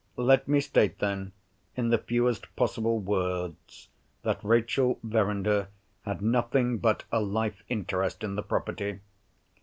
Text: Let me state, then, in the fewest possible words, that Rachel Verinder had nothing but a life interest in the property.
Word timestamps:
Let 0.17 0.47
me 0.47 0.61
state, 0.61 0.97
then, 0.97 1.31
in 1.75 1.89
the 1.89 1.99
fewest 1.99 2.55
possible 2.55 2.97
words, 2.99 3.87
that 4.23 4.43
Rachel 4.43 4.97
Verinder 5.03 5.67
had 6.05 6.23
nothing 6.23 6.79
but 6.79 7.03
a 7.11 7.19
life 7.21 7.61
interest 7.69 8.23
in 8.23 8.33
the 8.33 8.41
property. 8.41 9.01